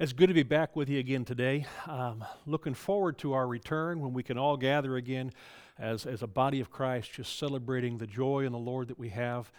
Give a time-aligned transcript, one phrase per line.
[0.00, 1.66] It's good to be back with you again today.
[1.88, 5.32] Um, looking forward to our return when we can all gather again
[5.76, 9.08] as, as a body of Christ, just celebrating the joy in the Lord that we
[9.08, 9.50] have,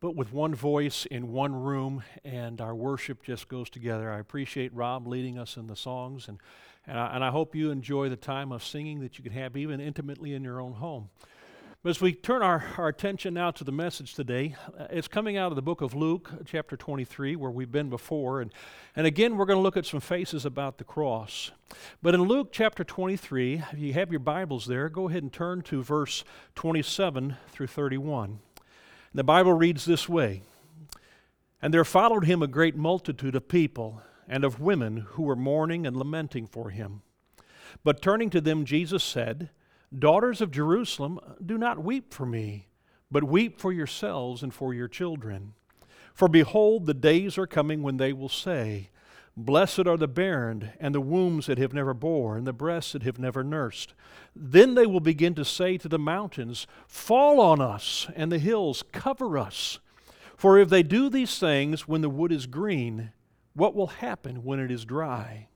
[0.00, 4.12] but with one voice in one room, and our worship just goes together.
[4.12, 6.40] I appreciate Rob leading us in the songs, and,
[6.86, 9.56] and, I, and I hope you enjoy the time of singing that you can have
[9.56, 11.08] even intimately in your own home.
[11.86, 15.36] But as we turn our, our attention now to the message today, uh, it's coming
[15.36, 18.40] out of the book of Luke, chapter 23, where we've been before.
[18.40, 18.52] And,
[18.96, 21.52] and again, we're going to look at some faces about the cross.
[22.02, 25.62] But in Luke chapter 23, if you have your Bibles there, go ahead and turn
[25.62, 26.24] to verse
[26.56, 28.30] 27 through 31.
[28.30, 28.38] And
[29.14, 30.42] the Bible reads this way
[31.62, 35.86] And there followed him a great multitude of people and of women who were mourning
[35.86, 37.02] and lamenting for him.
[37.84, 39.50] But turning to them, Jesus said,
[39.98, 42.68] Daughters of Jerusalem, do not weep for me,
[43.10, 45.54] but weep for yourselves and for your children.
[46.12, 48.90] For behold, the days are coming when they will say,
[49.38, 53.02] Blessed are the barren, and the wombs that have never bore, and the breasts that
[53.02, 53.94] have never nursed.
[54.34, 58.82] Then they will begin to say to the mountains, Fall on us, and the hills,
[58.92, 59.78] cover us.
[60.36, 63.12] For if they do these things when the wood is green,
[63.54, 65.48] what will happen when it is dry?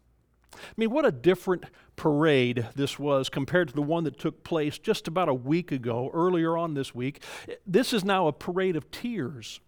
[0.53, 1.65] I mean, what a different
[1.97, 6.11] parade this was compared to the one that took place just about a week ago,
[6.12, 7.23] earlier on this week.
[7.67, 9.61] This is now a parade of tears.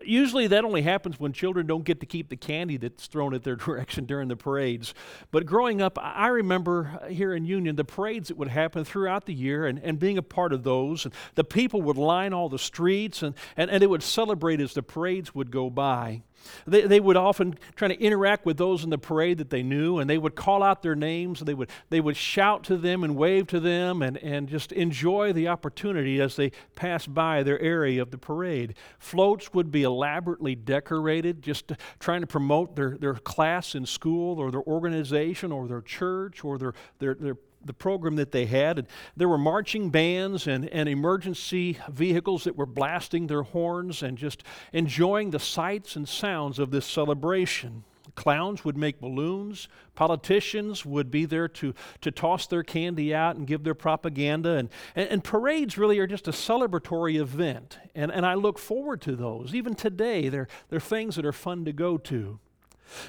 [0.00, 3.42] Usually that only happens when children don't get to keep the candy that's thrown at
[3.42, 4.94] their direction during the parades.
[5.30, 9.26] But growing up, I remember uh, here in Union the parades that would happen throughout
[9.26, 11.04] the year and, and being a part of those.
[11.04, 14.74] And the people would line all the streets and, and, and they would celebrate as
[14.74, 16.22] the parades would go by.
[16.66, 19.98] They, they would often try to interact with those in the parade that they knew,
[19.98, 23.04] and they would call out their names, and they would, they would shout to them
[23.04, 27.60] and wave to them and, and just enjoy the opportunity as they passed by their
[27.60, 28.74] area of the parade.
[28.98, 34.50] Floats would be elaborately decorated, just trying to promote their, their class in school or
[34.50, 37.36] their organization or their church or their, their, their
[37.68, 38.80] the program that they had.
[38.80, 44.18] And there were marching bands and, and emergency vehicles that were blasting their horns and
[44.18, 44.42] just
[44.72, 47.84] enjoying the sights and sounds of this celebration.
[48.18, 49.68] Clowns would make balloons.
[49.94, 54.56] Politicians would be there to, to toss their candy out and give their propaganda.
[54.56, 57.78] And, and, and, parades really are just a celebratory event.
[57.94, 59.54] And, and I look forward to those.
[59.54, 62.40] Even today, they're, they're things that are fun to go to.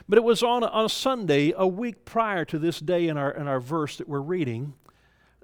[0.07, 3.17] But it was on a, on a Sunday, a week prior to this day in
[3.17, 4.73] our, in our verse that we're reading,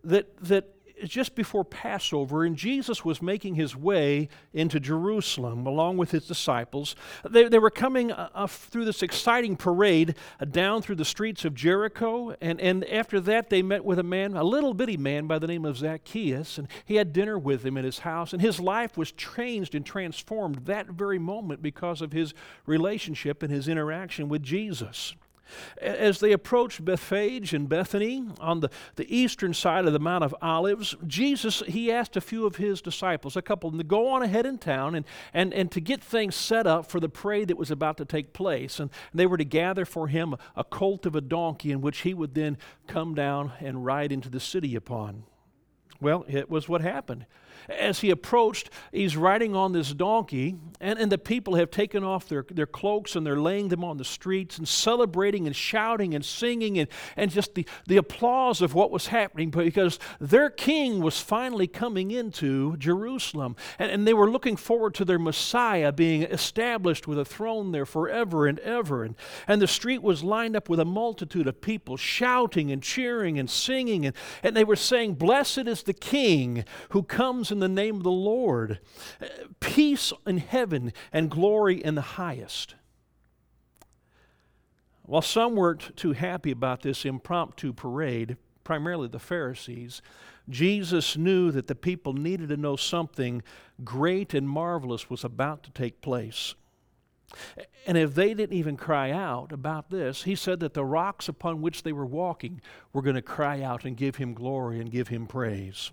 [0.03, 0.74] that, that
[1.09, 6.95] just before Passover, and Jesus was making his way into Jerusalem along with his disciples.
[7.29, 11.45] They, they were coming uh, uh, through this exciting parade uh, down through the streets
[11.45, 15.27] of Jericho, and, and after that, they met with a man, a little bitty man
[15.27, 18.41] by the name of Zacchaeus, and he had dinner with him in his house, and
[18.41, 22.33] his life was changed and transformed that very moment because of his
[22.65, 25.15] relationship and his interaction with Jesus.
[25.79, 30.35] As they approached Bethphage and Bethany on the, the eastern side of the Mount of
[30.41, 34.45] Olives, Jesus, he asked a few of his disciples, a couple to go on ahead
[34.45, 37.71] in town and, and, and to get things set up for the parade that was
[37.71, 38.79] about to take place.
[38.79, 42.13] And they were to gather for him a colt of a donkey in which he
[42.13, 42.57] would then
[42.87, 45.23] come down and ride into the city upon.
[46.01, 47.25] Well, it was what happened
[47.69, 52.27] as he approached, he's riding on this donkey, and, and the people have taken off
[52.27, 56.23] their, their cloaks and they're laying them on the streets and celebrating and shouting and
[56.23, 61.19] singing and, and just the, the applause of what was happening because their king was
[61.19, 63.55] finally coming into Jerusalem.
[63.79, 67.85] And, and they were looking forward to their Messiah being established with a throne there
[67.85, 69.03] forever and ever.
[69.03, 69.15] And,
[69.47, 73.49] and the street was lined up with a multitude of people shouting and cheering and
[73.49, 74.05] singing.
[74.05, 78.03] And, and they were saying, Blessed is the king who comes in the name of
[78.03, 78.79] the Lord.
[79.59, 82.75] Peace in heaven and glory in the highest.
[85.03, 90.01] While some weren't too happy about this impromptu parade, primarily the Pharisees,
[90.49, 93.43] Jesus knew that the people needed to know something
[93.83, 96.55] great and marvelous was about to take place.
[97.87, 101.61] And if they didn't even cry out about this, he said that the rocks upon
[101.61, 102.61] which they were walking
[102.93, 105.91] were going to cry out and give him glory and give him praise.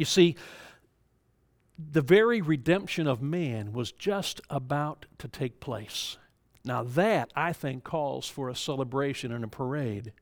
[0.00, 0.34] You see,
[1.78, 6.16] the very redemption of man was just about to take place.
[6.64, 10.14] Now, that, I think, calls for a celebration and a parade.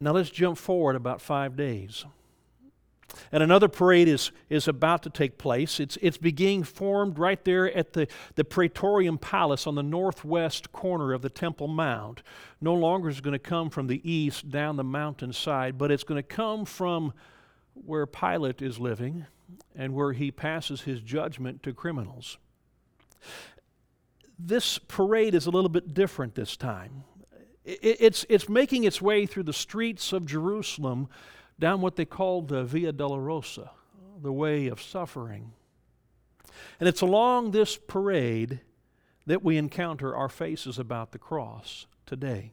[0.00, 2.06] Now, let's jump forward about five days.
[3.30, 5.78] And another parade is, is about to take place.
[5.78, 11.12] It's, it's being formed right there at the, the Praetorian Palace on the northwest corner
[11.12, 12.22] of the Temple Mount.
[12.58, 16.22] No longer is going to come from the east down the mountainside, but it's going
[16.22, 17.12] to come from
[17.84, 19.26] where Pilate is living
[19.74, 22.38] and where he passes his judgment to criminals.
[24.38, 27.04] this parade is a little bit different this time.
[27.64, 31.08] It's, it's making its way through the streets of Jerusalem
[31.58, 33.70] down what they called the Via Dolorosa,
[34.22, 35.52] the way of suffering.
[36.78, 38.60] And it's along this parade
[39.26, 42.52] that we encounter our faces about the cross today.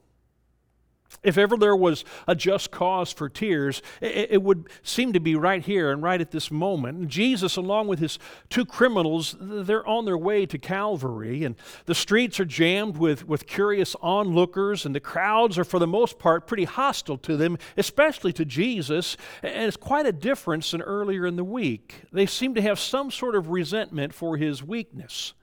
[1.22, 5.36] If ever there was a just cause for tears, it, it, would seem to be
[5.36, 7.08] right here and right at this moment.
[7.08, 8.20] Jesus, along with his
[8.50, 11.56] two criminals, they're on their way to Calvary, and
[11.86, 16.20] the streets are jammed with, with curious onlookers, and the crowds are, for the most
[16.20, 19.16] part, pretty hostile to them, especially to Jesus.
[19.42, 22.02] And it's quite a difference than earlier in the week.
[22.12, 25.34] They seem to have some sort of resentment for his weakness.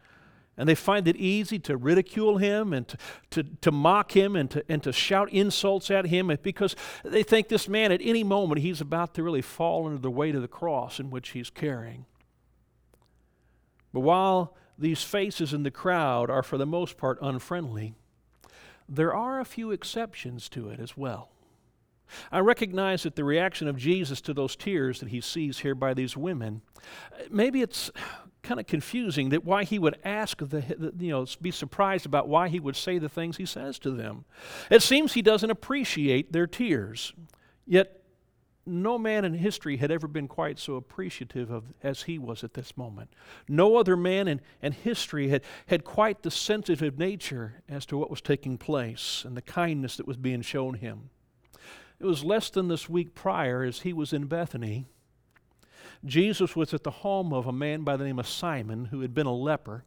[0.57, 2.99] And they find it easy to ridicule him and to,
[3.31, 7.49] to, to mock him and to, and to shout insults at him because they think
[7.49, 10.49] this man at any moment he's about to really fall under the weight of the
[10.49, 12.05] cross in which he's carrying.
[13.93, 17.95] But while these faces in the crowd are for the most part unfriendly,
[18.89, 21.31] there are a few exceptions to it as well.
[22.33, 25.95] I recognize that the reaction of Jesus to those tears that he sees here by
[25.95, 26.63] these women,
[27.31, 27.91] maybe it's
[28.43, 32.49] kind of confusing that why he would ask the, you know be surprised about why
[32.49, 34.25] he would say the things he says to them.
[34.71, 37.13] It seems he doesn't appreciate their tears.
[37.67, 38.01] Yet
[38.67, 42.55] no man in history had ever been quite so appreciative of as he was at
[42.55, 43.11] this moment.
[43.49, 48.11] No other man in, in history had, had quite the sensitive nature as to what
[48.11, 51.11] was taking place and the kindness that was being shown him.
[51.99, 54.87] It was less than this week prior as he was in bethany
[56.05, 59.15] Jesus was at the home of a man by the name of Simon who had
[59.15, 59.85] been a leper,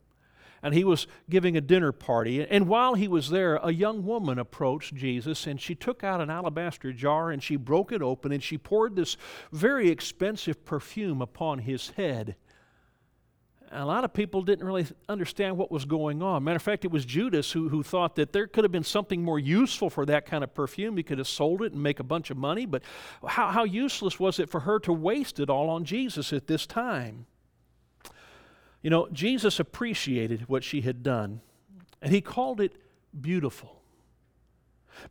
[0.61, 2.45] and he was giving a dinner party.
[2.45, 6.29] And while he was there, a young woman approached Jesus, and she took out an
[6.29, 9.17] alabaster jar and she broke it open and she poured this
[9.51, 12.35] very expensive perfume upon his head
[13.73, 16.43] a lot of people didn't really understand what was going on.
[16.43, 19.23] Matter of fact, it was Judas who, who thought that there could have been something
[19.23, 20.97] more useful for that kind of perfume.
[20.97, 22.83] He could have sold it and make a bunch of money, but
[23.25, 26.65] how, how useless was it for her to waste it all on Jesus at this
[26.65, 27.25] time?
[28.81, 31.41] You know, Jesus appreciated what she had done,
[32.01, 32.73] and he called it
[33.19, 33.81] beautiful.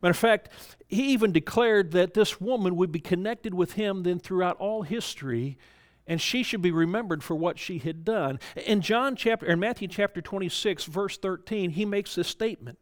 [0.00, 0.48] Matter of fact,
[0.88, 5.58] he even declared that this woman would be connected with him then throughout all history
[6.06, 8.40] and she should be remembered for what she had done.
[8.66, 12.78] In John chapter in Matthew chapter 26 verse 13, he makes this statement.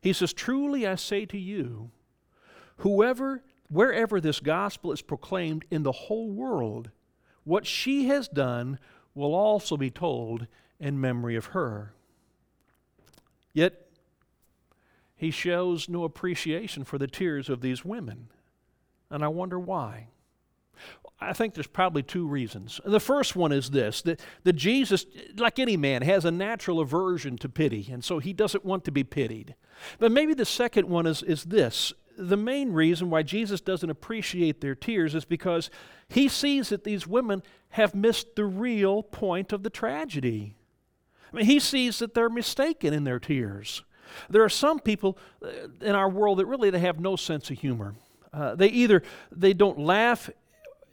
[0.00, 1.90] He says, "Truly I say to you,
[2.78, 6.90] whoever wherever this gospel is proclaimed in the whole world,
[7.44, 8.78] what she has done
[9.14, 10.46] will also be told
[10.78, 11.94] in memory of her."
[13.52, 13.90] Yet
[15.16, 18.28] he shows no appreciation for the tears of these women.
[19.10, 20.08] And I wonder why.
[21.20, 22.80] I think there's probably two reasons.
[22.84, 25.04] The first one is this that, that Jesus,
[25.36, 28.90] like any man, has a natural aversion to pity, and so he doesn't want to
[28.90, 29.54] be pitied.
[29.98, 34.60] But maybe the second one is, is this the main reason why Jesus doesn't appreciate
[34.60, 35.70] their tears is because
[36.08, 40.56] he sees that these women have missed the real point of the tragedy.
[41.32, 43.84] I mean, he sees that they're mistaken in their tears.
[44.28, 47.58] There are some people uh, in our world that really they have no sense of
[47.58, 47.94] humor.
[48.32, 50.28] Uh, they either they don't laugh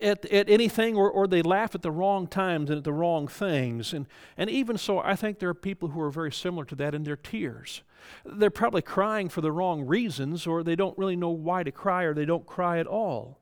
[0.01, 3.27] at, at anything or, or they laugh at the wrong times and at the wrong
[3.27, 3.93] things.
[3.93, 4.07] And,
[4.37, 7.03] and even so, I think there are people who are very similar to that in
[7.03, 7.81] their tears.
[8.25, 12.03] They're probably crying for the wrong reasons, or they don't really know why to cry,
[12.03, 13.39] or they don't cry at all.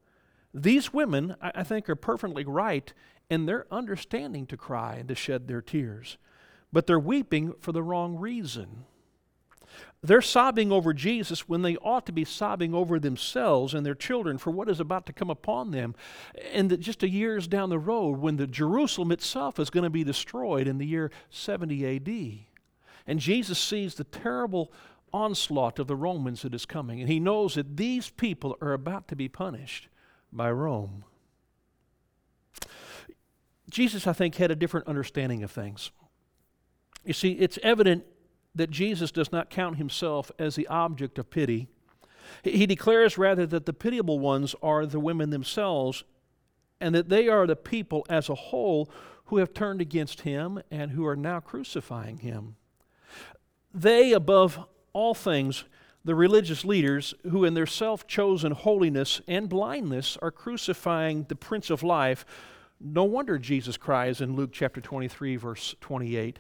[0.54, 2.92] These women, I, I think, are perfectly right
[3.30, 6.18] in their understanding to cry and to shed their tears,
[6.72, 8.86] but they're weeping for the wrong reason.
[10.08, 14.38] They're sobbing over Jesus when they ought to be sobbing over themselves and their children
[14.38, 15.96] for what is about to come upon them.
[16.54, 19.90] And that just a years down the road, when the Jerusalem itself is going to
[19.90, 22.46] be destroyed in the year 70 AD.
[23.08, 24.72] And Jesus sees the terrible
[25.14, 29.08] onslaught of the Romans that is coming, and he knows that these people are about
[29.08, 29.88] to be punished
[30.32, 31.06] by Rome.
[33.70, 35.92] Jesus, I think, had a different understanding of things.
[37.06, 38.04] You see, it's evident
[38.56, 41.68] that Jesus does not count himself as the object of pity.
[42.44, 46.04] He declares rather that the pitiable ones are the women themselves,
[46.80, 48.90] and that they are the people as a whole
[49.26, 52.56] who have turned against him and who are now crucifying him.
[53.74, 55.66] They, above all things,
[56.04, 61.70] the religious leaders who, in their self chosen holiness and blindness, are crucifying the Prince
[61.70, 62.26] of Life.
[62.80, 66.40] No wonder Jesus cries in Luke chapter 23, verse 28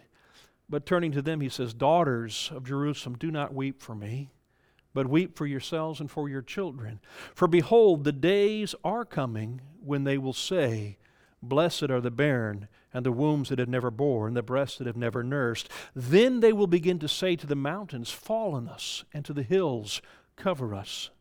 [0.70, 4.32] but turning to them, he says, Daughters of Jerusalem, do not weep for me,
[4.94, 7.00] but weep for yourselves and for your children.
[7.34, 10.98] For behold, the days are coming when they will say,
[11.44, 14.88] Blessed are the barren, and the wombs that have never borne, and the breasts that
[14.88, 15.70] have never nursed.
[15.94, 19.44] Then they will begin to say to the mountains, Fall on us, and to the
[19.44, 20.02] hills,
[20.36, 21.12] Cover us.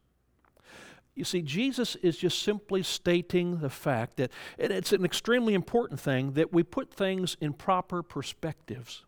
[1.14, 6.32] You see, Jesus is just simply stating the fact that it's an extremely important thing
[6.32, 9.04] that we put things in proper perspectives.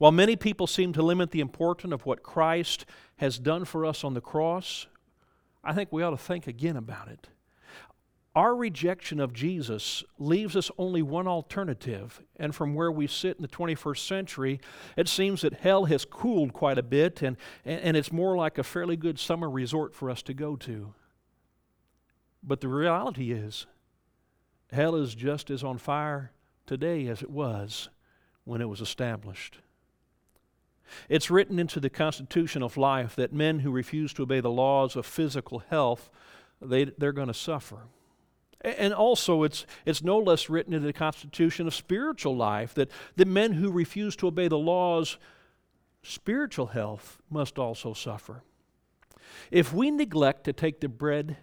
[0.00, 4.02] While many people seem to limit the importance of what Christ has done for us
[4.02, 4.86] on the cross,
[5.62, 7.28] I think we ought to think again about it.
[8.34, 13.42] Our rejection of Jesus leaves us only one alternative, and from where we sit in
[13.42, 14.60] the 21st century,
[14.96, 18.64] it seems that hell has cooled quite a bit, and, and it's more like a
[18.64, 20.94] fairly good summer resort for us to go to.
[22.42, 23.66] But the reality is,
[24.72, 26.32] hell is just as on fire
[26.64, 27.90] today as it was
[28.44, 29.58] when it was established.
[31.08, 34.96] It's written into the constitution of life that men who refuse to obey the laws
[34.96, 36.10] of physical health,
[36.60, 37.84] they, they're going to suffer.
[38.62, 43.24] And also, it's, it's no less written in the constitution of spiritual life that the
[43.24, 45.16] men who refuse to obey the laws,
[46.02, 48.42] spiritual health must also suffer.
[49.50, 51.38] If we neglect to take the bread,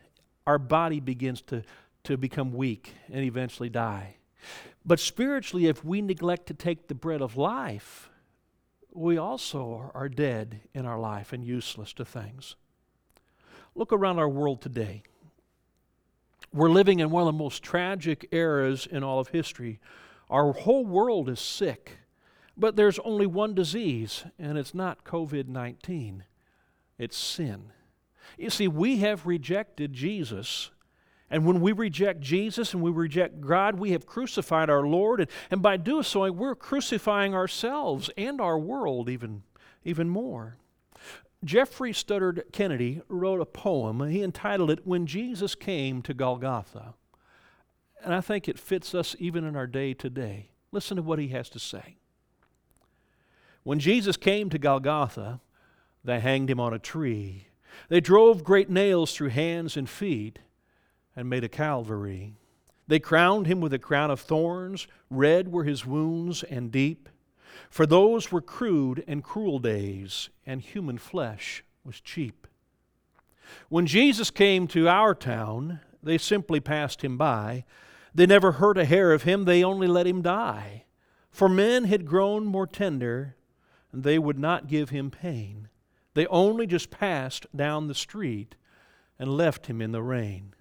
[0.46, 1.64] our body begins to,
[2.04, 4.18] to become weak and eventually die.
[4.86, 8.10] But spiritually, if we neglect to take the bread of life,
[8.98, 12.56] we also are dead in our life and useless to things.
[13.76, 15.04] Look around our world today.
[16.52, 19.80] We're living in one of the most tragic eras in all of history.
[20.30, 22.00] Our whole world is sick,
[22.58, 26.24] but there's only one disease, and it's not COVID 19,
[26.98, 27.72] it's sin.
[28.38, 30.72] You see, we have rejected Jesus.
[31.30, 35.20] And when we reject Jesus and we reject God, we have crucified our Lord.
[35.20, 39.44] And, and by doing so, we're crucifying ourselves and our world even,
[39.84, 40.58] even more.
[41.44, 44.08] Geoffrey Studdert Kennedy wrote a poem.
[44.10, 46.94] He entitled it When Jesus Came to Golgotha.
[48.04, 50.52] And I think it fits us even in our day today.
[50.72, 51.98] Listen to what he has to say.
[53.64, 55.42] When Jesus came to Golgotha,
[56.04, 57.48] they hanged him on a tree.
[57.90, 60.40] They drove great nails through hands and feet
[61.18, 62.36] and made a Calvary.
[62.88, 67.10] They crowned him with a crown of thorns, red were his wounds and deep.
[67.70, 72.48] For those were crude and cruel days, and human flesh was cheap.
[73.68, 77.66] When Jesus came to our town, they simply passed him by.
[78.14, 80.86] They never hurt a hair of him, they only let him die.
[81.32, 83.36] For men had grown more tender,
[83.92, 85.68] and they would not give him pain.
[86.14, 88.56] They only just passed down the street
[89.20, 90.54] and left him in the rain.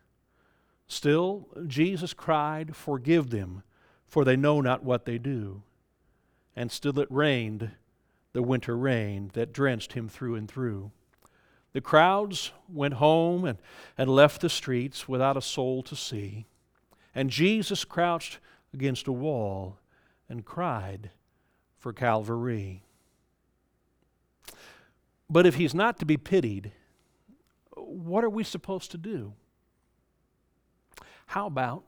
[0.88, 3.62] Still, Jesus cried, Forgive them,
[4.06, 5.62] for they know not what they do
[6.56, 7.70] and still it rained
[8.32, 10.90] the winter rain that drenched him through and through.
[11.74, 13.58] The crowds went home and,
[13.98, 16.46] and left the streets without a soul to see.
[17.14, 18.38] And Jesus crouched
[18.72, 19.78] against a wall
[20.28, 21.10] and cried
[21.78, 22.82] for Calvary.
[25.28, 26.72] But if he's not to be pitied,
[27.74, 29.34] what are we supposed to do?
[31.26, 31.84] How about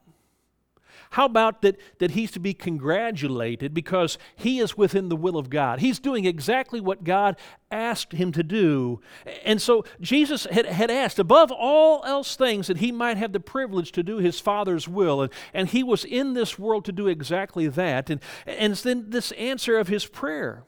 [1.11, 5.51] how about that, that he's to be congratulated because he is within the will of
[5.51, 5.81] God?
[5.81, 7.37] He's doing exactly what God
[7.71, 9.01] asked him to do.
[9.45, 13.41] And so Jesus had, had asked, above all else things, that he might have the
[13.41, 15.23] privilege to do his Father's will.
[15.23, 18.11] And, and he was in this world to do exactly that.
[18.11, 20.65] And, and then this answer of his prayer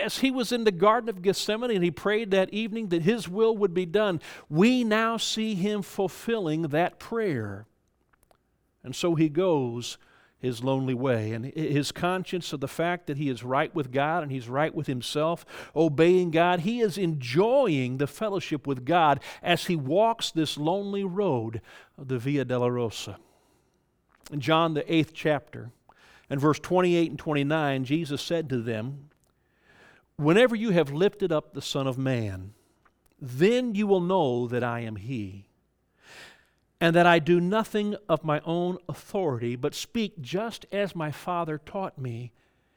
[0.00, 3.28] as he was in the Garden of Gethsemane and he prayed that evening that his
[3.28, 7.66] will would be done, we now see him fulfilling that prayer.
[8.82, 9.98] And so he goes
[10.40, 11.32] his lonely way.
[11.32, 14.74] And his conscience of the fact that he is right with God and he's right
[14.74, 15.44] with himself,
[15.76, 21.60] obeying God, he is enjoying the fellowship with God as he walks this lonely road
[21.98, 23.16] of the Via Dolorosa.
[24.32, 25.70] In John, the eighth chapter,
[26.30, 29.10] and verse 28 and 29, Jesus said to them,
[30.16, 32.52] Whenever you have lifted up the Son of Man,
[33.20, 35.49] then you will know that I am He
[36.80, 41.58] and that I do nothing of my own authority, but speak just as my Father
[41.58, 42.32] taught me.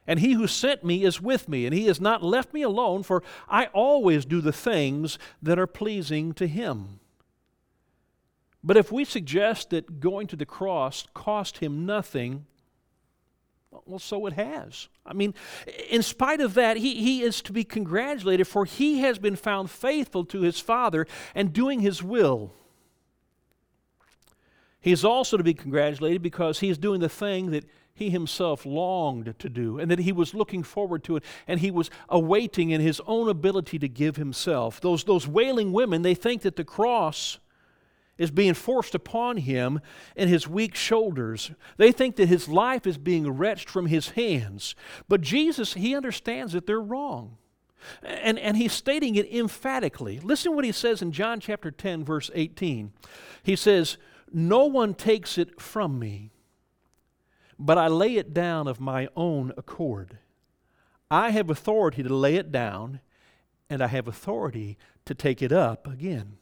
[0.05, 3.03] And he who sent me is with me, and he has not left me alone,
[3.03, 6.99] for I always do the things that are pleasing to him.
[8.61, 12.45] But if we suggest that going to the cross cost him nothing,
[13.85, 14.89] well, so it has.
[15.05, 15.33] I mean,
[15.89, 19.71] in spite of that, he, he is to be congratulated, for he has been found
[19.71, 22.53] faithful to his Father and doing his will.
[24.83, 27.63] He is also to be congratulated because he is doing the thing that
[27.93, 31.71] he himself longed to do and that he was looking forward to it and he
[31.71, 34.81] was awaiting in his own ability to give himself.
[34.81, 37.39] Those, those wailing women, they think that the cross
[38.17, 39.79] is being forced upon him
[40.17, 41.51] and his weak shoulders.
[41.77, 44.75] They think that his life is being wrenched from his hands.
[45.07, 47.37] But Jesus, he understands that they're wrong.
[48.01, 50.19] And, and he's stating it emphatically.
[50.19, 52.91] Listen to what he says in John chapter 10, verse 18.
[53.43, 53.97] He says,
[54.33, 56.31] No one takes it from me,
[57.59, 60.17] but I lay it down of my own accord.
[61.11, 62.99] I have authority to lay it down,
[63.69, 66.37] and I have authority to take it up again.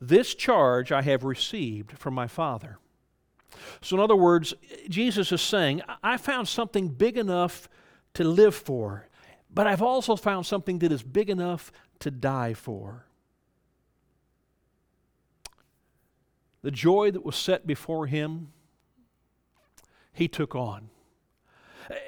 [0.00, 2.78] This charge I have received from my Father.
[3.80, 4.54] So, in other words,
[4.88, 7.68] Jesus is saying, I found something big enough
[8.14, 9.08] to live for,
[9.52, 13.06] but I've also found something that is big enough to die for.
[16.62, 18.52] The joy that was set before him,
[20.12, 20.90] he took on.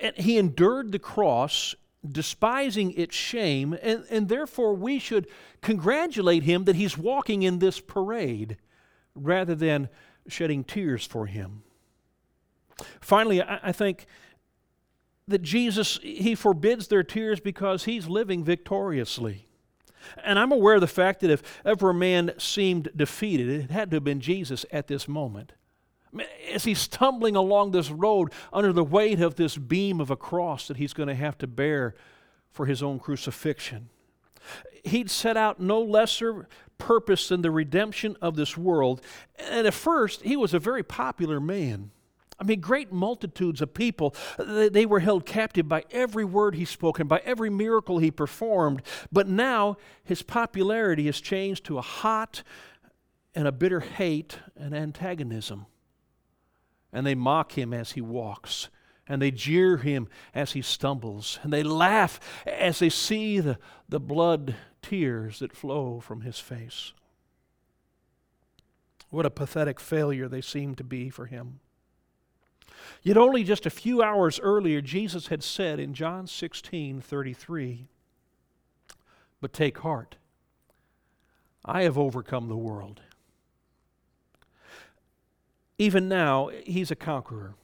[0.00, 1.75] And he endured the cross
[2.06, 5.26] despising its shame, and, and therefore we should
[5.62, 8.58] congratulate him that he's walking in this parade
[9.14, 9.88] rather than
[10.28, 11.62] shedding tears for him.
[13.00, 14.06] Finally, I, I think
[15.26, 19.49] that Jesus, he forbids their tears because he's living victoriously.
[20.23, 23.90] And I'm aware of the fact that if ever a man seemed defeated, it had
[23.90, 25.52] to have been Jesus at this moment.
[26.52, 30.68] As he's stumbling along this road under the weight of this beam of a cross
[30.68, 31.94] that he's going to have to bear
[32.50, 33.88] for his own crucifixion,
[34.84, 39.00] he'd set out no lesser purpose than the redemption of this world.
[39.38, 41.90] And at first, he was a very popular man.
[42.44, 47.00] I mean, great multitudes of people, they were held captive by every word he spoke
[47.00, 48.82] and by every miracle he performed.
[49.10, 52.42] But now his popularity has changed to a hot
[53.34, 55.66] and a bitter hate and antagonism
[56.94, 58.68] and they mock him as he walks,
[59.08, 63.58] and they jeer him as he stumbles, and they laugh as they see the,
[63.88, 66.92] the blood tears that flow from his face.
[69.10, 71.58] What a pathetic failure they seem to be for him.
[73.02, 77.86] Yet only just a few hours earlier, Jesus had said in John 16 33,
[79.40, 80.16] But take heart,
[81.64, 83.00] I have overcome the world.
[85.78, 87.54] Even now, he's a conqueror.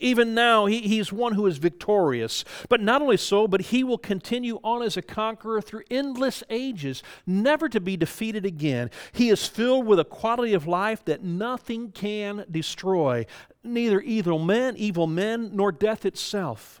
[0.00, 2.44] Even now, he, he's one who is victorious.
[2.68, 7.02] But not only so, but he will continue on as a conqueror through endless ages,
[7.26, 8.90] never to be defeated again.
[9.12, 13.26] He is filled with a quality of life that nothing can destroy,
[13.64, 16.80] neither evil men, evil men, nor death itself.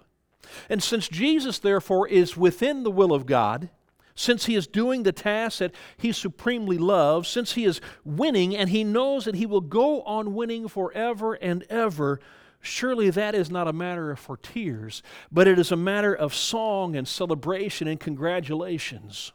[0.68, 3.70] And since Jesus, therefore, is within the will of God,
[4.14, 8.68] since he is doing the task that he supremely loves, since he is winning and
[8.68, 12.20] he knows that he will go on winning forever and ever,
[12.60, 16.96] surely that is not a matter for tears, but it is a matter of song
[16.96, 19.32] and celebration and congratulations.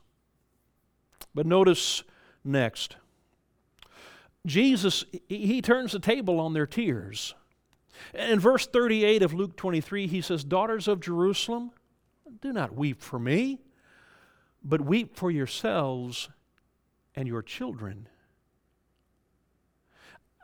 [1.33, 2.03] But notice
[2.43, 2.95] next
[4.45, 7.33] Jesus, he turns the table on their tears.
[8.13, 11.71] In verse 38 of Luke 23, he says, Daughters of Jerusalem,
[12.41, 13.59] do not weep for me
[14.65, 16.27] but weep for yourselves
[17.15, 18.09] and your children.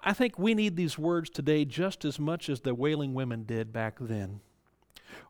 [0.03, 3.71] I think we need these words today just as much as the wailing women did
[3.71, 4.41] back then.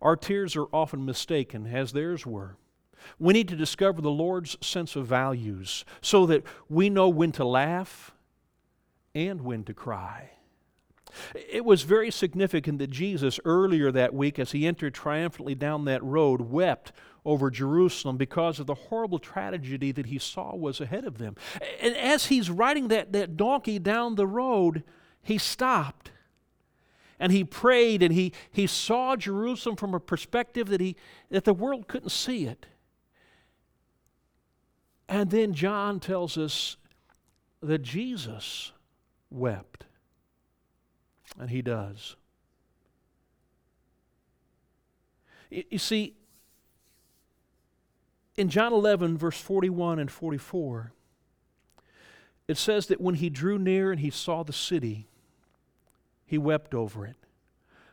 [0.02, 2.56] Our tears are often mistaken, as theirs were.
[3.20, 7.46] We need to discover the Lord's sense of values so that we know when to
[7.46, 8.12] laugh
[9.14, 10.32] and when to cry.
[11.34, 16.04] It was very significant that Jesus, earlier that week, as he entered triumphantly down that
[16.04, 16.92] road, wept
[17.24, 21.36] over Jerusalem because of the horrible tragedy that he saw was ahead of them.
[21.82, 24.84] And as he's riding that, that donkey down the road,
[25.22, 26.12] he stopped
[27.20, 30.96] and he prayed and he, he saw Jerusalem from a perspective that, he,
[31.30, 32.66] that the world couldn't see it.
[35.08, 36.78] And then John tells us
[37.62, 38.72] that Jesus
[39.30, 39.86] wept.
[41.40, 42.16] And he does.
[45.50, 46.16] You see,
[48.38, 50.94] in John 11, verse 41 and 44,
[52.48, 55.08] it says that when he drew near and he saw the city,
[56.26, 57.18] he wept over it,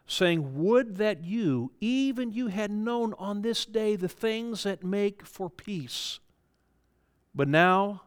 [0.06, 5.26] saying, Would that you, even you, had known on this day the things that make
[5.26, 6.20] for peace.
[7.34, 8.02] But now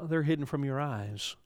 [0.00, 1.36] they're hidden from your eyes.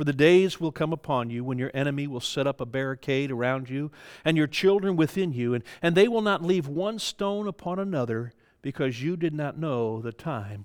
[0.00, 3.30] For the days will come upon you when your enemy will set up a barricade
[3.30, 3.90] around you,
[4.24, 8.32] and your children within you, and, and they will not leave one stone upon another,
[8.62, 10.64] because you did not know the time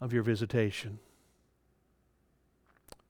[0.00, 0.98] of your visitation.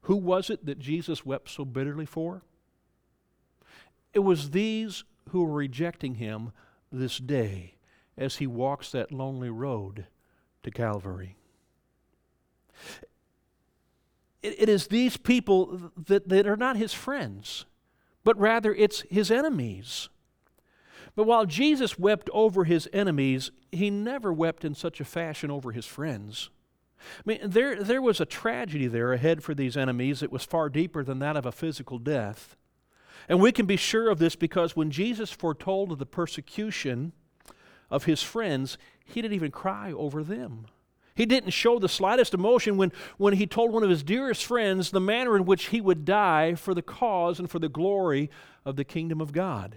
[0.00, 2.42] Who was it that Jesus wept so bitterly for?
[4.12, 6.50] It was these who were rejecting him
[6.90, 7.76] this day
[8.18, 10.06] as he walks that lonely road
[10.64, 11.37] to Calvary.
[14.42, 17.66] It, it is these people that, that are not his friends,
[18.24, 20.09] but rather it's his enemies.
[21.16, 25.72] But while Jesus wept over his enemies, he never wept in such a fashion over
[25.72, 26.50] his friends.
[27.00, 30.68] I mean, there, there was a tragedy there ahead for these enemies that was far
[30.68, 32.57] deeper than that of a physical death.
[33.29, 37.12] And we can be sure of this because when Jesus foretold of the persecution
[37.90, 40.66] of his friends, he didn't even cry over them.
[41.20, 44.90] He didn't show the slightest emotion when, when he told one of his dearest friends
[44.90, 48.30] the manner in which he would die for the cause and for the glory
[48.64, 49.76] of the kingdom of God.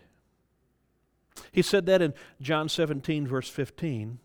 [1.51, 4.19] He said that in John 17, verse 15.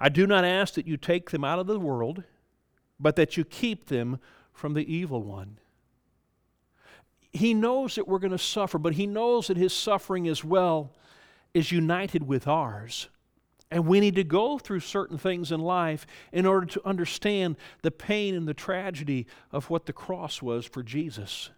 [0.00, 2.24] I do not ask that you take them out of the world,
[2.98, 4.18] but that you keep them
[4.52, 5.60] from the evil one.
[7.32, 10.96] He knows that we're going to suffer, but he knows that his suffering as well
[11.54, 13.08] is united with ours.
[13.74, 17.90] And we need to go through certain things in life in order to understand the
[17.90, 21.50] pain and the tragedy of what the cross was for Jesus.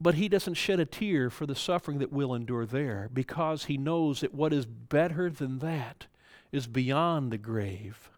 [0.00, 3.76] But he doesn't shed a tear for the suffering that we'll endure there because he
[3.76, 6.06] knows that what is better than that
[6.50, 8.08] is beyond the grave.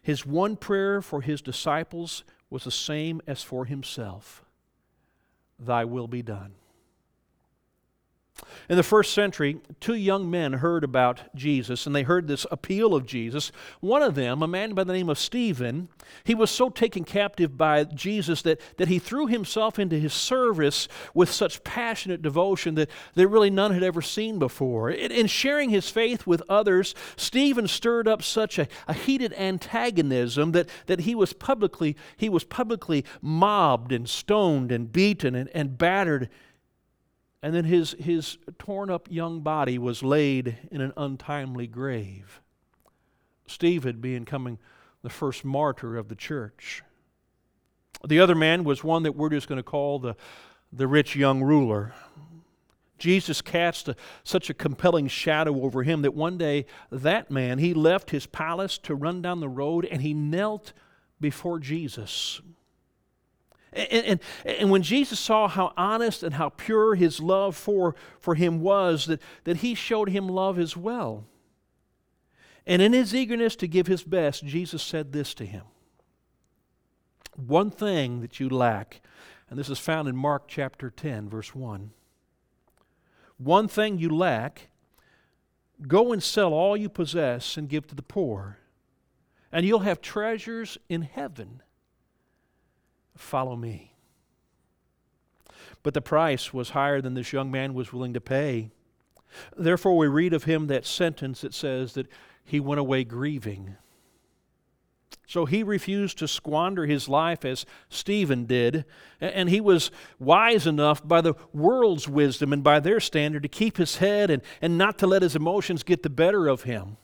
[0.00, 4.44] His one prayer for his disciples was the same as for himself
[5.58, 6.54] Thy will be done.
[8.68, 12.94] In the first century, two young men heard about Jesus and they heard this appeal
[12.94, 13.50] of Jesus.
[13.80, 15.88] One of them, a man by the name of Stephen,
[16.24, 20.86] he was so taken captive by Jesus that, that he threw himself into his service
[21.14, 24.90] with such passionate devotion that, that really none had ever seen before.
[24.90, 30.52] In, in sharing his faith with others, Stephen stirred up such a, a heated antagonism
[30.52, 35.78] that, that he was publicly he was publicly mobbed and stoned and beaten and, and
[35.78, 36.28] battered
[37.42, 42.40] and then his, his torn up young body was laid in an untimely grave.
[43.46, 44.58] Stephen being coming
[45.02, 46.82] the first martyr of the church.
[48.06, 50.16] The other man was one that we're just going to call the,
[50.72, 51.94] the rich young ruler.
[52.98, 57.72] Jesus cast a, such a compelling shadow over him that one day that man, he
[57.72, 60.72] left his palace to run down the road and he knelt
[61.20, 62.40] before Jesus.
[63.72, 68.34] And, and, and, when Jesus saw how honest and how pure his love for, for
[68.34, 71.24] him was, that, that he showed him love as well.
[72.66, 75.64] And in his eagerness to give his best, Jesus said this to him
[77.36, 79.02] One thing that you lack,
[79.50, 81.90] and this is found in Mark chapter 10, verse 1.
[83.36, 84.68] One thing you lack,
[85.86, 88.58] go and sell all you possess and give to the poor,
[89.52, 91.62] and you'll have treasures in heaven
[93.18, 93.92] Follow me.
[95.82, 98.70] But the price was higher than this young man was willing to pay.
[99.56, 102.06] Therefore, we read of him that sentence that says that
[102.44, 103.76] he went away grieving.
[105.26, 108.84] So he refused to squander his life as Stephen did,
[109.20, 113.76] and he was wise enough by the world's wisdom and by their standard to keep
[113.76, 116.96] his head and, and not to let his emotions get the better of him.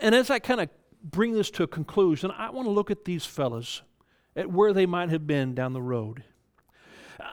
[0.00, 0.68] And as I kind of
[1.02, 3.82] bring this to a conclusion, I want to look at these fellows,
[4.36, 6.24] at where they might have been down the road.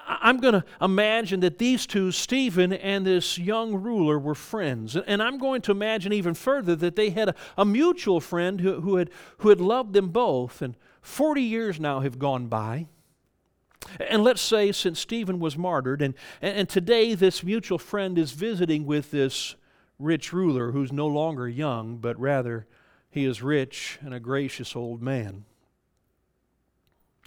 [0.07, 4.95] I'm going to imagine that these two, Stephen and this young ruler, were friends.
[4.95, 8.81] And I'm going to imagine even further that they had a, a mutual friend who,
[8.81, 10.61] who, had, who had loved them both.
[10.61, 12.87] And 40 years now have gone by.
[14.09, 18.85] And let's say since Stephen was martyred, and, and today this mutual friend is visiting
[18.85, 19.55] with this
[19.97, 22.67] rich ruler who's no longer young, but rather
[23.09, 25.45] he is rich and a gracious old man.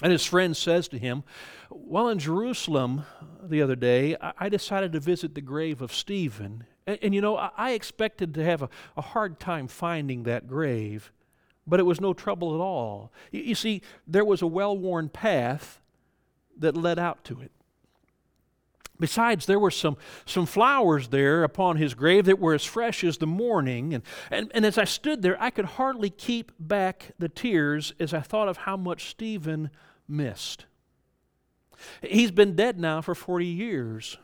[0.02, 1.22] And his friend says to him,
[1.68, 3.04] While in Jerusalem
[3.42, 6.64] the other day, I decided to visit the grave of Stephen.
[6.86, 11.12] And, and you know, I expected to have a, a, hard time finding that grave,
[11.66, 13.12] but it was no trouble at all.
[13.30, 15.80] You, you see, there was a well worn path
[16.58, 17.52] that led out to it.
[19.00, 23.18] Besides, there were some, some flowers there upon his grave that were as fresh as
[23.18, 23.94] the morning.
[23.94, 28.14] And, and, and as I stood there, I could hardly keep back the tears as
[28.14, 29.70] I thought of how much Stephen
[30.06, 30.66] missed.
[32.00, 34.18] He's been dead now for 40 years.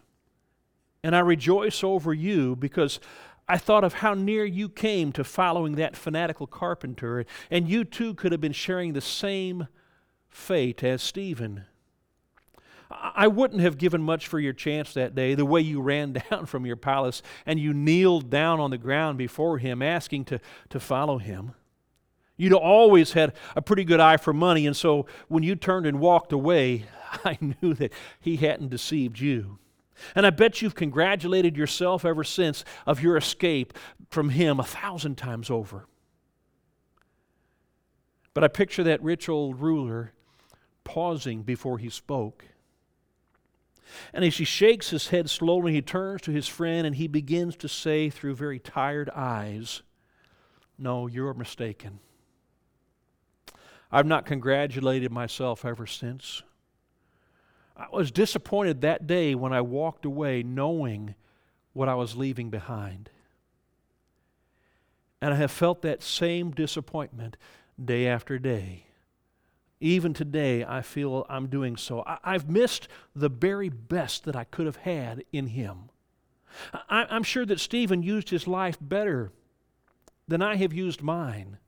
[1.03, 3.01] And I rejoice over you because
[3.49, 8.13] I thought of how near you came to following that fanatical carpenter, and you too
[8.15, 9.69] could have been sharing the same
[10.29, 11.65] fate as Stephen.
[12.91, 16.47] I wouldn't have given much for your chance that day, the way you ran down
[16.47, 20.81] from your palace and you kneeled down on the ground before him, asking to, to
[20.81, 21.53] follow him.
[22.37, 25.99] You'd always had a pretty good eye for money, and so when you turned and
[25.99, 26.85] walked away,
[27.25, 29.59] I knew that he hadn't deceived you.
[30.15, 33.75] And I bet you've congratulated yourself ever since of your escape
[34.09, 35.87] from him a thousand times over.
[38.33, 40.13] But I picture that rich old ruler
[40.85, 42.45] pausing before he spoke.
[44.13, 47.57] And as he shakes his head slowly, he turns to his friend and he begins
[47.57, 49.83] to say through very tired eyes,
[50.79, 52.01] No, you're mistaken.
[53.91, 56.43] I've not congratulated myself ever since.
[57.77, 61.15] I was disappointed that day when I walked away knowing
[61.73, 63.09] what I was leaving behind.
[65.21, 67.37] And I have felt that same disappointment
[67.83, 68.88] day after day.
[69.81, 72.03] Even today, I feel I'm doing so.
[72.05, 75.91] I, have missed the very best that I could have had in Him.
[76.89, 79.33] I, I'm sure that Stephen used his life better
[80.27, 81.59] than I have used mine.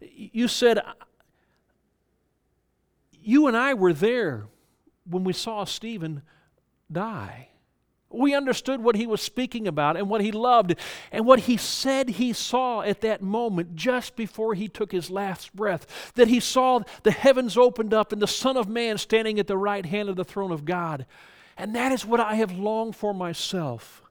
[0.00, 0.92] You said, uh,
[3.12, 4.46] you and I were there
[5.08, 6.22] when we saw Stephen
[6.90, 7.48] die.
[8.14, 10.76] We understood what he was speaking about and what he loved
[11.12, 15.54] and what he said he saw at that moment just before he took his last
[15.54, 16.12] breath.
[16.14, 19.56] That he saw the heavens opened up and the Son of Man standing at the
[19.56, 21.06] right hand of the throne of God.
[21.56, 24.02] And that is what I have longed for myself.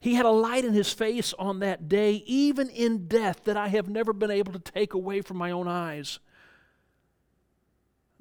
[0.00, 3.68] He had a light in his face on that day, even in death, that I
[3.68, 6.20] have never been able to take away from my own eyes.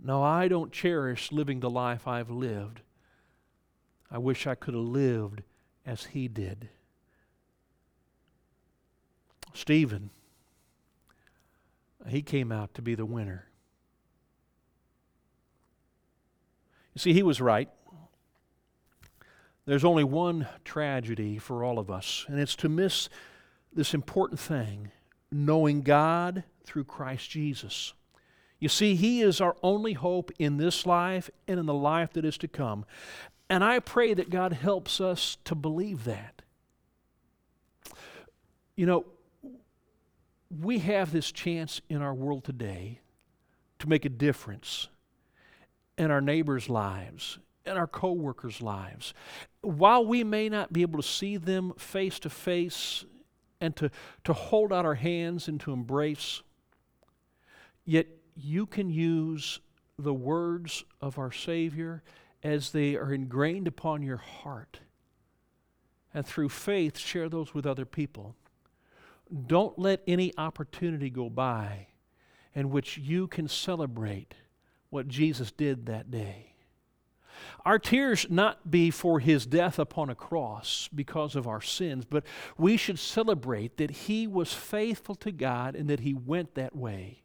[0.01, 2.81] No, I don't cherish living the life I've lived.
[4.15, 5.43] I wish I could have lived
[5.85, 6.69] as he did.
[9.53, 10.09] Stephen,
[12.07, 13.47] he came out to be the winner.
[16.93, 17.67] You see, he was right.
[19.65, 23.09] There's only one tragedy for all of us, and it's to miss
[23.73, 24.91] this important thing
[25.29, 27.91] knowing God through Christ Jesus.
[28.59, 32.23] You see, He is our only hope in this life and in the life that
[32.23, 32.85] is to come.
[33.49, 36.41] And I pray that God helps us to believe that.
[38.75, 39.05] You know,
[40.49, 42.99] we have this chance in our world today
[43.79, 44.87] to make a difference
[45.97, 49.13] in our neighbors' lives, in our co-workers' lives.
[49.61, 53.05] While we may not be able to see them face to face
[53.61, 53.89] and to,
[54.23, 56.41] to hold out our hands and to embrace,
[57.85, 59.59] yet you can use
[59.97, 62.03] the words of our Savior
[62.45, 64.81] as they are ingrained upon your heart.
[66.13, 68.35] And through faith, share those with other people.
[69.47, 71.87] Don't let any opportunity go by
[72.53, 74.35] in which you can celebrate
[74.91, 76.53] what Jesus did that day.
[77.65, 82.23] Our tears not be for his death upon a cross because of our sins, but
[82.59, 87.24] we should celebrate that he was faithful to God and that he went that way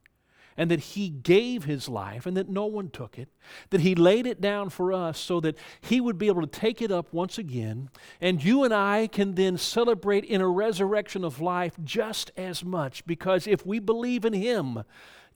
[0.61, 3.31] and that He gave His life and that no one took it,
[3.71, 6.83] that He laid it down for us so that He would be able to take
[6.83, 7.89] it up once again,
[8.21, 13.07] and you and I can then celebrate in a resurrection of life just as much
[13.07, 14.83] because if we believe in Him,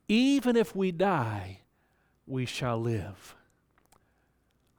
[0.08, 1.60] even if we die,
[2.26, 3.34] we shall live.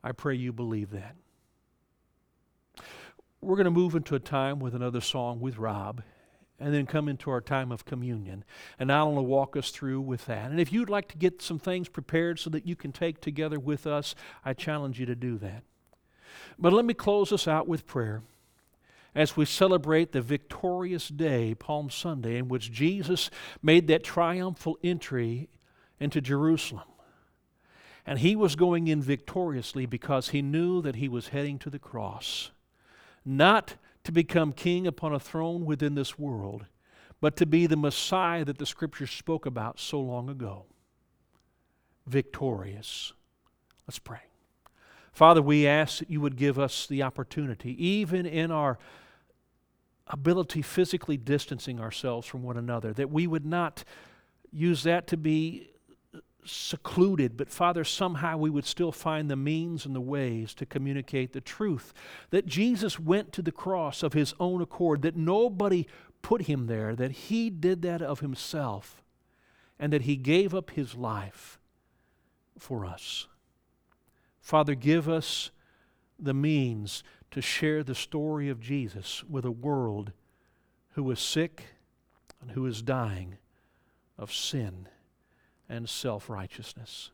[0.03, 1.15] I pray you believe that.
[3.41, 6.03] We're going to move into a time with another song with Rob
[6.59, 8.43] and then come into our time of communion.
[8.79, 10.49] And Alan will walk us through with that.
[10.49, 13.59] And if you'd like to get some things prepared so that you can take together
[13.59, 15.63] with us, I challenge you to do that.
[16.57, 18.21] But let me close us out with prayer
[19.13, 23.29] as we celebrate the victorious day, Palm Sunday, in which Jesus
[23.61, 25.49] made that triumphal entry
[25.99, 26.83] into Jerusalem.
[28.05, 31.79] And he was going in victoriously because he knew that he was heading to the
[31.79, 32.51] cross.
[33.25, 36.65] Not to become king upon a throne within this world,
[37.19, 40.65] but to be the Messiah that the Scriptures spoke about so long ago.
[42.07, 43.13] Victorious.
[43.87, 44.19] Let's pray.
[45.11, 48.77] Father, we ask that you would give us the opportunity, even in our
[50.07, 53.83] ability physically distancing ourselves from one another, that we would not
[54.51, 55.69] use that to be
[56.45, 61.33] secluded, but Father, somehow we would still find the means and the ways to communicate
[61.33, 61.93] the truth
[62.29, 65.87] that Jesus went to the cross of his own accord, that nobody
[66.21, 69.03] put him there, that he did that of himself,
[69.79, 71.59] and that he gave up his life
[72.57, 73.27] for us.
[74.39, 75.51] Father, give us
[76.17, 80.11] the means to share the story of Jesus with a world
[80.91, 81.65] who is sick
[82.41, 83.37] and who is dying
[84.17, 84.87] of sin
[85.69, 87.11] and self righteousness.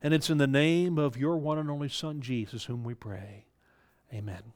[0.00, 3.46] And it's in the name of your one and only Son, Jesus, whom we pray.
[4.12, 4.52] Amen.